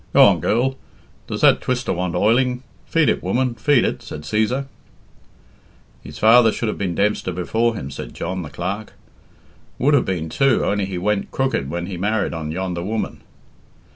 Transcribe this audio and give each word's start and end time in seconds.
"Go 0.13 0.23
on, 0.25 0.39
girl. 0.39 0.77
Does 1.27 1.41
that 1.41 1.61
twister 1.61 1.93
want 1.93 2.15
oiling? 2.15 2.63
Feed 2.87 3.07
it, 3.07 3.21
woman, 3.21 3.53
feed 3.53 3.85
it," 3.85 4.01
said 4.01 4.21
Cæsar. 4.23 4.65
"His 6.03 6.17
father 6.17 6.51
should 6.51 6.69
have 6.69 6.77
been 6.79 6.95
Dempster 6.95 7.31
before 7.31 7.75
him," 7.75 7.91
said 7.91 8.15
John, 8.15 8.41
the 8.41 8.49
clerk. 8.49 8.93
"Would 9.77 9.93
have 9.93 10.05
been 10.05 10.27
too, 10.27 10.65
only 10.65 10.85
he 10.85 10.97
went 10.97 11.29
crooked 11.29 11.69
when 11.69 11.85
he 11.85 11.97
married 11.97 12.33
on 12.33 12.49
yonder 12.51 12.81
woman. 12.81 13.21